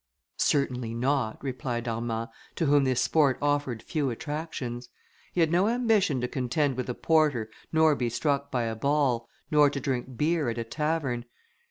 [0.39, 4.89] "Certainly not," replied Armand, to whom this sport offered few attractions:
[5.31, 9.29] he had no ambition to contend with a porter, nor be struck by a ball,
[9.51, 11.25] nor to drink beer at a tavern.